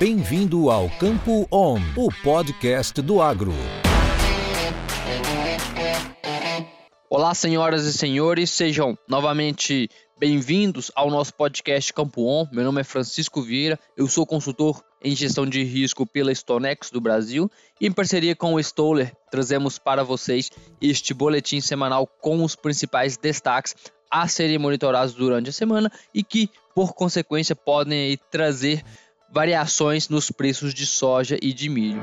Bem-vindo 0.00 0.70
ao 0.70 0.88
Campo 0.88 1.46
On, 1.52 1.78
o 1.94 2.08
podcast 2.22 3.02
do 3.02 3.20
agro. 3.20 3.52
Olá, 7.10 7.34
senhoras 7.34 7.84
e 7.84 7.92
senhores, 7.92 8.48
sejam 8.48 8.96
novamente 9.06 9.90
bem-vindos 10.18 10.90
ao 10.96 11.10
nosso 11.10 11.34
podcast 11.34 11.92
Campo 11.92 12.24
On. 12.26 12.46
Meu 12.50 12.64
nome 12.64 12.80
é 12.80 12.84
Francisco 12.84 13.42
Vieira, 13.42 13.78
eu 13.94 14.08
sou 14.08 14.24
consultor 14.24 14.82
em 15.04 15.14
gestão 15.14 15.44
de 15.44 15.62
risco 15.64 16.06
pela 16.06 16.34
Stonex 16.34 16.90
do 16.90 16.98
Brasil 16.98 17.50
e 17.78 17.86
em 17.86 17.92
parceria 17.92 18.34
com 18.34 18.54
o 18.54 18.60
Stoller 18.60 19.14
trazemos 19.30 19.78
para 19.78 20.02
vocês 20.02 20.50
este 20.80 21.12
boletim 21.12 21.60
semanal 21.60 22.06
com 22.06 22.42
os 22.42 22.56
principais 22.56 23.18
destaques 23.18 23.74
a 24.10 24.26
serem 24.26 24.56
monitorados 24.56 25.12
durante 25.12 25.50
a 25.50 25.52
semana 25.52 25.92
e 26.14 26.24
que, 26.24 26.48
por 26.74 26.94
consequência, 26.94 27.54
podem 27.54 28.18
trazer 28.30 28.82
variações 29.30 30.08
nos 30.08 30.30
preços 30.30 30.74
de 30.74 30.86
soja 30.86 31.38
e 31.40 31.52
de 31.52 31.68
milho. 31.68 32.02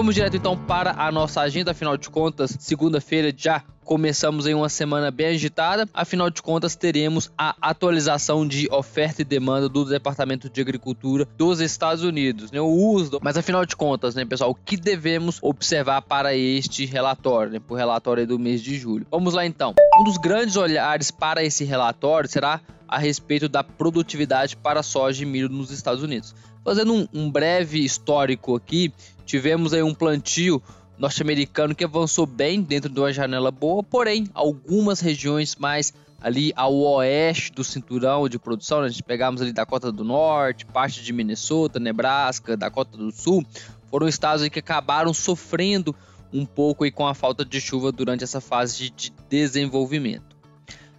Vamos 0.00 0.14
direto 0.14 0.34
então 0.34 0.56
para 0.56 0.92
a 0.92 1.12
nossa 1.12 1.42
agenda, 1.42 1.72
afinal 1.72 1.94
de 1.94 2.08
contas, 2.08 2.56
segunda-feira 2.58 3.34
já 3.36 3.62
começamos 3.84 4.46
em 4.46 4.54
uma 4.54 4.70
semana 4.70 5.10
bem 5.10 5.26
agitada. 5.26 5.86
Afinal 5.92 6.30
de 6.30 6.40
contas, 6.40 6.74
teremos 6.74 7.30
a 7.36 7.54
atualização 7.60 8.48
de 8.48 8.66
oferta 8.72 9.20
e 9.20 9.26
demanda 9.26 9.68
do 9.68 9.84
Departamento 9.84 10.48
de 10.48 10.58
Agricultura 10.58 11.28
dos 11.36 11.60
Estados 11.60 12.02
Unidos, 12.02 12.50
né? 12.50 12.62
O 12.62 12.68
uso, 12.68 13.18
mas 13.20 13.36
afinal 13.36 13.66
de 13.66 13.76
contas, 13.76 14.14
né, 14.14 14.24
pessoal, 14.24 14.52
o 14.52 14.54
que 14.54 14.78
devemos 14.78 15.38
observar 15.42 16.00
para 16.00 16.34
este 16.34 16.86
relatório, 16.86 17.52
né, 17.52 17.60
para 17.60 17.74
o 17.74 17.76
relatório 17.76 18.26
do 18.26 18.38
mês 18.38 18.62
de 18.62 18.78
julho? 18.78 19.06
Vamos 19.10 19.34
lá 19.34 19.44
então. 19.44 19.74
Um 20.00 20.04
dos 20.04 20.16
grandes 20.16 20.56
olhares 20.56 21.10
para 21.10 21.44
esse 21.44 21.62
relatório 21.62 22.26
será 22.26 22.62
a 22.90 22.98
respeito 22.98 23.48
da 23.48 23.62
produtividade 23.62 24.56
para 24.56 24.82
soja 24.82 25.22
e 25.22 25.26
milho 25.26 25.48
nos 25.48 25.70
Estados 25.70 26.02
Unidos. 26.02 26.34
Fazendo 26.64 26.92
um, 26.92 27.08
um 27.14 27.30
breve 27.30 27.84
histórico 27.84 28.56
aqui, 28.56 28.92
tivemos 29.24 29.72
aí 29.72 29.82
um 29.82 29.94
plantio 29.94 30.60
norte-americano 30.98 31.72
que 31.72 31.84
avançou 31.84 32.26
bem 32.26 32.60
dentro 32.60 32.90
de 32.90 32.98
uma 32.98 33.12
janela 33.12 33.52
boa, 33.52 33.80
porém 33.82 34.26
algumas 34.34 34.98
regiões 34.98 35.54
mais 35.54 35.94
ali 36.20 36.52
ao 36.56 36.74
oeste 36.74 37.52
do 37.52 37.62
cinturão 37.62 38.28
de 38.28 38.40
produção, 38.40 38.80
né? 38.80 38.86
a 38.86 38.90
gente 38.90 39.04
pegamos 39.04 39.40
ali 39.40 39.52
Dakota 39.52 39.92
do 39.92 40.04
Norte, 40.04 40.66
parte 40.66 41.02
de 41.02 41.12
Minnesota, 41.12 41.78
Nebraska, 41.78 42.56
Dakota 42.56 42.98
do 42.98 43.12
Sul, 43.12 43.46
foram 43.88 44.08
estados 44.08 44.46
que 44.48 44.58
acabaram 44.58 45.14
sofrendo 45.14 45.94
um 46.32 46.44
pouco 46.44 46.82
aí 46.84 46.90
com 46.90 47.06
a 47.06 47.14
falta 47.14 47.44
de 47.44 47.60
chuva 47.60 47.92
durante 47.92 48.24
essa 48.24 48.40
fase 48.40 48.90
de 48.90 49.12
desenvolvimento. 49.28 50.36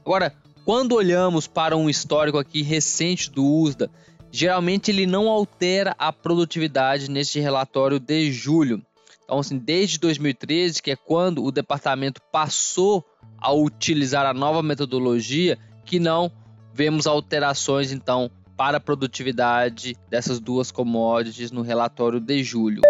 Agora, 0.03 0.33
quando 0.65 0.95
olhamos 0.95 1.47
para 1.47 1.75
um 1.75 1.89
histórico 1.89 2.37
aqui 2.37 2.61
recente 2.61 3.31
do 3.31 3.45
USDA, 3.45 3.89
geralmente 4.31 4.91
ele 4.91 5.05
não 5.05 5.29
altera 5.29 5.95
a 5.97 6.13
produtividade 6.13 7.09
neste 7.09 7.39
relatório 7.39 7.99
de 7.99 8.31
julho. 8.31 8.81
Então, 9.23 9.39
assim, 9.39 9.57
desde 9.57 9.97
2013, 9.97 10.81
que 10.81 10.91
é 10.91 10.95
quando 10.95 11.43
o 11.43 11.51
departamento 11.51 12.21
passou 12.31 13.03
a 13.37 13.51
utilizar 13.51 14.25
a 14.25 14.33
nova 14.33 14.61
metodologia, 14.61 15.57
que 15.85 15.99
não 15.99 16.31
vemos 16.73 17.07
alterações, 17.07 17.91
então, 17.91 18.29
para 18.55 18.77
a 18.77 18.79
produtividade 18.79 19.95
dessas 20.09 20.39
duas 20.39 20.71
commodities 20.71 21.51
no 21.51 21.61
relatório 21.61 22.19
de 22.19 22.43
julho. 22.43 22.81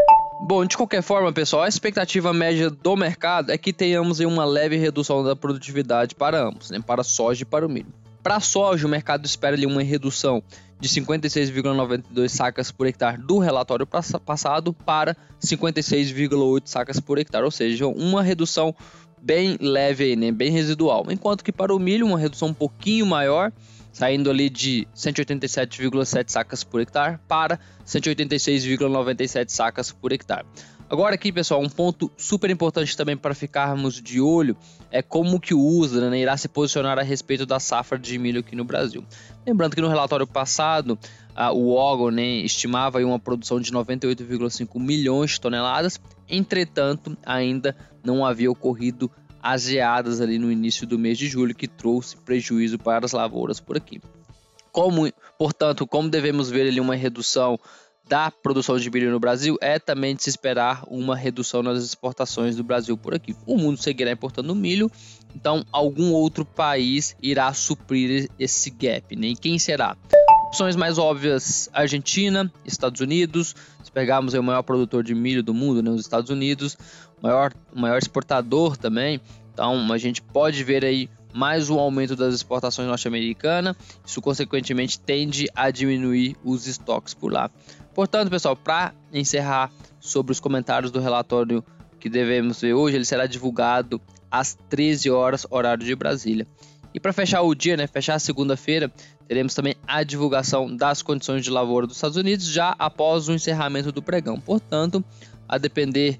Bom, 0.44 0.66
de 0.66 0.76
qualquer 0.76 1.04
forma, 1.04 1.32
pessoal, 1.32 1.64
a 1.64 1.68
expectativa 1.68 2.34
média 2.34 2.70
do 2.70 2.98
mercado 2.98 3.52
é 3.52 3.58
que 3.58 3.72
tenhamos 3.72 4.20
uma 4.20 4.44
leve 4.44 4.76
redução 4.76 5.24
da 5.24 5.36
produtividade 5.36 6.16
para 6.16 6.42
ambos, 6.42 6.72
né, 6.72 6.80
para 6.86 7.02
a 7.02 7.04
soja 7.04 7.44
e 7.44 7.46
para 7.46 7.66
o 7.66 7.70
milho. 7.70 7.94
Para 8.24 8.36
a 8.38 8.40
soja, 8.40 8.86
o 8.86 8.90
mercado 8.90 9.26
espera 9.26 9.56
ali 9.56 9.66
uma 9.66 9.84
redução 9.84 10.44
de 10.80 10.90
56,92 10.90 12.28
sacas 12.30 12.72
por 12.72 12.88
hectare 12.88 13.22
do 13.22 13.38
relatório 13.38 13.86
passado 13.86 14.74
para 14.74 15.16
56,8 15.40 16.64
sacas 16.66 17.00
por 17.00 17.20
hectare, 17.20 17.46
ou 17.46 17.52
seja, 17.52 17.88
uma 17.88 18.24
redução 18.24 18.76
bem 19.22 19.58
leve, 19.62 20.06
aí, 20.06 20.16
né? 20.16 20.32
bem 20.32 20.52
residual. 20.52 21.06
Enquanto 21.10 21.44
que 21.44 21.52
para 21.52 21.74
o 21.74 21.80
milho, 21.80 22.08
uma 22.08 22.18
redução 22.18 22.50
um 22.50 22.54
pouquinho 22.54 23.06
maior, 23.06 23.54
saindo 23.92 24.30
ali 24.30 24.50
de 24.50 24.88
187,7 24.96 26.30
sacas 26.30 26.64
por 26.64 26.82
hectare 26.82 27.20
para 27.28 27.60
186,97 27.86 29.50
sacas 29.50 29.92
por 29.92 30.12
hectare. 30.12 30.46
Agora 30.92 31.16
aqui, 31.16 31.32
pessoal, 31.32 31.62
um 31.62 31.70
ponto 31.70 32.12
super 32.18 32.50
importante 32.50 32.98
também 32.98 33.16
para 33.16 33.34
ficarmos 33.34 34.02
de 34.02 34.20
olho 34.20 34.58
é 34.92 35.02
como 35.02 35.40
que 35.40 35.54
o 35.54 35.66
USDA 35.66 36.10
né, 36.10 36.20
irá 36.20 36.36
se 36.36 36.50
posicionar 36.50 37.00
a 37.00 37.02
respeito 37.02 37.46
da 37.46 37.62
safra 37.62 37.98
de 37.98 38.18
milho 38.18 38.42
aqui 38.42 38.58
no 38.58 38.66
Brasil. 38.66 39.02
Lembrando 39.48 39.74
que 39.74 39.82
no 39.82 39.88
relatório 39.88 40.28
passado, 40.28 41.00
o 41.54 41.74
órgão 41.74 42.12
né, 42.12 42.26
estimava 42.26 43.00
uma 43.00 43.18
produção 43.18 43.62
de 43.62 43.72
98,5 43.72 44.78
milhões 44.82 45.32
de 45.32 45.40
toneladas, 45.40 45.98
entretanto, 46.28 47.18
ainda 47.26 47.74
não 48.04 48.26
havia 48.26 48.52
ocorrido 48.52 49.10
as 49.42 49.64
geadas 49.64 50.22
ali 50.22 50.38
no 50.38 50.52
início 50.52 50.86
do 50.86 51.00
mês 51.00 51.18
de 51.18 51.28
julho, 51.28 51.56
que 51.56 51.68
trouxe 51.68 52.18
prejuízo 52.18 52.78
para 52.78 53.06
as 53.06 53.12
lavouras 53.12 53.60
por 53.60 53.78
aqui. 53.78 54.02
Como, 54.72 55.12
portanto, 55.38 55.86
como 55.86 56.10
devemos 56.10 56.50
ver 56.50 56.68
ali 56.68 56.80
uma 56.80 56.96
redução 56.96 57.60
da 58.08 58.30
produção 58.30 58.78
de 58.78 58.90
milho 58.90 59.10
no 59.10 59.20
Brasil, 59.20 59.58
é 59.62 59.80
também 59.80 60.16
de 60.16 60.24
se 60.24 60.30
esperar 60.30 60.84
uma 60.88 61.16
redução 61.16 61.64
nas 61.64 61.84
exportações 61.84 62.58
do 62.58 62.64
Brasil 62.64 62.98
por 62.98 63.14
aqui. 63.14 63.36
O 63.46 63.58
mundo 63.58 63.78
seguirá 63.78 64.12
importando 64.12 64.54
milho, 64.54 64.92
então 65.34 65.64
algum 65.72 66.12
outro 66.12 66.44
país 66.44 67.16
irá 67.22 67.54
suprir 67.54 68.30
esse 68.38 68.70
gap. 68.70 69.16
Né? 69.16 69.28
E 69.28 69.36
quem 69.36 69.58
será? 69.58 69.96
Opções 70.48 70.76
mais 70.76 70.98
óbvias: 70.98 71.70
Argentina, 71.72 72.52
Estados 72.66 73.00
Unidos. 73.00 73.56
Se 73.82 73.90
pegarmos 73.90 74.34
o 74.34 74.44
maior 74.44 74.64
produtor 74.64 75.04
de 75.04 75.16
milho 75.16 75.42
do 75.42 75.54
mundo, 75.54 75.82
né, 75.82 75.90
os 75.90 76.02
Estados 76.02 76.30
Unidos, 76.30 76.78
maior, 77.22 77.54
maior 77.74 77.98
exportador 77.98 78.76
também. 78.78 79.22
Então 79.54 79.92
a 79.92 79.98
gente 79.98 80.22
pode 80.22 80.64
ver 80.64 80.84
aí 80.84 81.10
mais 81.34 81.70
um 81.70 81.80
aumento 81.80 82.16
das 82.16 82.34
exportações 82.34 82.88
norte-americanas. 82.88 83.76
Isso 84.06 84.22
consequentemente 84.22 85.00
tende 85.00 85.48
a 85.56 85.72
diminuir 85.72 86.36
os 86.44 86.68
estoques 86.68 87.14
por 87.14 87.32
lá. 87.32 87.50
Portanto, 87.94 88.30
pessoal, 88.30 88.56
para 88.56 88.94
encerrar 89.14 89.72
sobre 90.00 90.32
os 90.32 90.40
comentários 90.40 90.92
do 90.92 91.00
relatório 91.00 91.64
que 92.00 92.10
devemos 92.10 92.60
ver 92.60 92.74
hoje, 92.74 92.96
ele 92.96 93.06
será 93.06 93.28
divulgado 93.28 94.02
às 94.30 94.58
13 94.70 95.10
horas, 95.10 95.46
horário 95.50 95.86
de 95.86 95.96
Brasília. 95.96 96.48
E 96.94 97.00
para 97.00 97.14
fechar 97.14 97.42
o 97.42 97.56
dia, 97.56 97.78
né, 97.78 97.88
fechar 97.88 98.16
a 98.16 98.20
segunda-feira, 98.20 98.92
teremos 99.28 99.54
também 99.54 99.76
a 99.88 100.04
divulgação 100.04 100.76
das 100.76 101.02
condições 101.02 101.44
de 101.44 101.50
lavoura 101.50 101.88
dos 101.88 101.96
Estados 101.96 102.18
Unidos 102.18 102.46
já 102.46 102.76
após 102.78 103.30
o 103.30 103.34
encerramento 103.34 103.92
do 103.92 104.02
pregão. 104.02 104.40
Portanto, 104.40 105.04
a 105.48 105.58
depender 105.58 106.18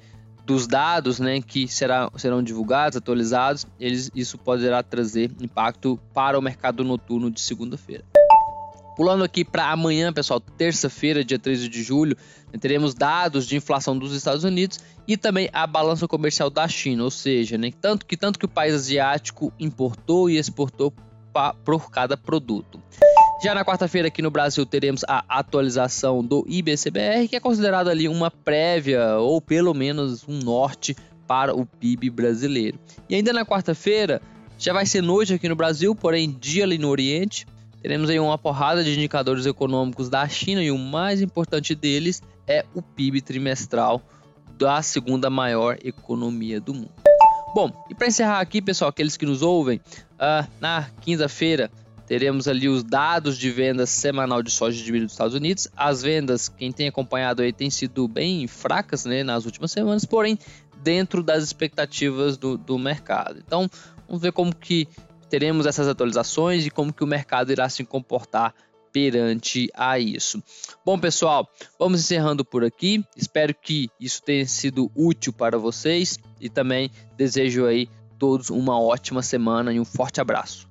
dos 0.52 0.68
dados 0.68 1.18
né, 1.18 1.42
que 1.42 1.66
será, 1.66 2.12
serão 2.18 2.44
divulgados, 2.44 2.98
atualizados, 2.98 3.66
eles, 3.80 4.12
isso 4.14 4.38
poderá 4.38 4.84
trazer 4.84 5.32
impacto 5.40 5.98
para 6.14 6.38
o 6.38 6.42
mercado 6.42 6.84
noturno 6.84 7.32
de 7.32 7.40
segunda-feira. 7.40 8.04
Pulando 8.98 9.24
aqui 9.24 9.46
para 9.46 9.72
amanhã, 9.72 10.12
pessoal, 10.12 10.42
terça-feira, 10.42 11.24
dia 11.24 11.40
13 11.40 11.70
de 11.70 11.82
julho, 11.82 12.18
teremos 12.60 12.94
dados 12.94 13.48
de 13.48 13.56
inflação 13.56 13.98
dos 13.98 14.14
Estados 14.14 14.44
Unidos 14.44 14.82
e 15.08 15.16
também 15.16 15.50
a 15.54 15.66
balança 15.66 16.06
comercial 16.06 16.50
da 16.50 16.68
China, 16.68 17.06
ou 17.06 17.12
seja, 17.12 17.58
né, 17.58 17.72
tanto 17.80 18.06
que 18.06 18.18
tanto 18.18 18.38
que 18.38 18.46
o 18.46 18.50
país 18.50 18.74
asiático 18.74 19.54
importou 19.58 20.30
e 20.30 20.38
exportou 20.38 20.94
pa, 21.32 21.54
por 21.54 21.90
cada 21.90 22.18
produto. 22.18 22.82
Já 23.42 23.56
na 23.56 23.66
quarta-feira 23.66 24.08
aqui 24.08 24.22
no 24.22 24.30
Brasil 24.30 24.64
teremos 24.68 25.04
a 25.08 25.26
atualização 25.28 26.24
do 26.24 26.46
IBCBR, 26.48 27.28
que 27.28 27.36
é 27.36 27.40
considerado 27.40 27.88
ali 27.88 28.08
uma 28.08 28.30
prévia 28.30 29.16
ou 29.18 29.42
pelo 29.42 29.74
menos 29.74 30.24
um 30.28 30.38
norte 30.38 30.96
para 31.26 31.56
o 31.56 31.66
PIB 31.66 32.12
brasileiro. 32.12 32.78
E 33.10 33.16
ainda 33.16 33.34
na 33.34 33.44
quarta-feira 33.44 34.22
já 34.60 34.74
vai 34.74 34.86
ser 34.86 35.02
noite 35.02 35.34
aqui 35.34 35.50
no 35.50 35.56
Brasil, 35.56 35.96
porém 35.96 36.38
dia 36.40 36.66
ali 36.66 36.78
no 36.78 36.90
Oriente. 36.90 37.48
Teremos 37.82 38.12
aí 38.12 38.20
uma 38.20 38.38
porrada 38.38 38.84
de 38.84 38.94
indicadores 38.94 39.48
econômicos 39.48 40.08
da 40.08 40.28
China 40.28 40.62
e 40.62 40.70
o 40.70 40.78
mais 40.78 41.20
importante 41.20 41.74
deles 41.74 42.22
é 42.46 42.64
o 42.76 42.82
PIB 42.84 43.22
trimestral 43.22 44.04
da 44.56 44.84
segunda 44.84 45.32
maior 45.32 45.80
economia 45.84 46.62
do 46.62 46.76
mundo. 46.76 46.94
Bom, 47.56 47.72
e 47.90 47.96
para 47.96 48.06
encerrar 48.06 48.40
aqui, 48.40 48.62
pessoal, 48.62 48.90
aqueles 48.90 49.18
que 49.18 49.26
nos 49.26 49.42
ouvem, 49.42 49.82
uh, 50.14 50.48
na 50.62 50.88
quinta-feira 51.02 51.72
teremos 52.12 52.46
ali 52.46 52.68
os 52.68 52.84
dados 52.84 53.38
de 53.38 53.50
vendas 53.50 53.90
semanal 53.90 54.44
de 54.44 54.52
soja 54.52 54.84
de 54.84 54.92
milho 54.92 55.06
dos 55.06 55.14
Estados 55.14 55.34
Unidos. 55.34 55.70
As 55.78 56.02
vendas, 56.02 56.50
quem 56.50 56.70
tem 56.70 56.90
acompanhado 56.90 57.42
aí, 57.42 57.54
têm 57.54 57.70
sido 57.70 58.06
bem 58.06 58.46
fracas 58.48 59.06
né, 59.06 59.24
nas 59.24 59.46
últimas 59.46 59.72
semanas, 59.72 60.04
porém 60.04 60.38
dentro 60.84 61.24
das 61.24 61.42
expectativas 61.42 62.36
do, 62.36 62.58
do 62.58 62.78
mercado. 62.78 63.40
Então, 63.40 63.66
vamos 64.10 64.22
ver 64.22 64.34
como 64.34 64.54
que 64.54 64.90
teremos 65.30 65.66
essas 65.66 65.88
atualizações 65.88 66.66
e 66.66 66.70
como 66.70 66.92
que 66.92 67.02
o 67.02 67.08
mercado 67.08 67.50
irá 67.50 67.70
se 67.70 67.86
comportar 67.86 68.54
perante 68.92 69.70
a 69.74 69.98
isso. 69.98 70.44
Bom, 70.86 71.00
pessoal, 71.00 71.48
vamos 71.80 72.02
encerrando 72.02 72.44
por 72.44 72.66
aqui. 72.66 73.06
Espero 73.16 73.56
que 73.56 73.90
isso 73.98 74.22
tenha 74.22 74.46
sido 74.46 74.92
útil 74.94 75.32
para 75.32 75.58
vocês 75.58 76.20
e 76.42 76.50
também 76.50 76.92
desejo 77.16 77.66
aí 77.66 77.88
todos 78.20 78.50
uma 78.50 78.78
ótima 78.78 79.22
semana 79.22 79.72
e 79.72 79.80
um 79.80 79.86
forte 79.86 80.20
abraço. 80.20 80.71